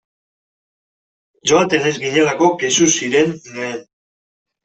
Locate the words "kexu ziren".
2.63-3.35